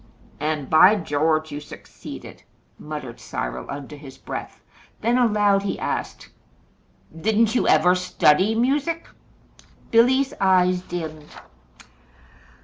[0.39, 1.51] "And, by George!
[1.51, 2.41] you succeeded,"
[2.79, 4.59] muttered Cyril under his breath;
[5.01, 6.31] then aloud he asked:
[7.15, 9.07] "Didn't you ever study music?"
[9.91, 11.29] Billy's eyes dimmed.